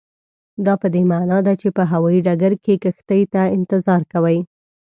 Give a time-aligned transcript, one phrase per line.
[0.65, 4.39] دا پدې معنا ده چې په هوایي ډګر کې کښتۍ ته انتظار کوئ.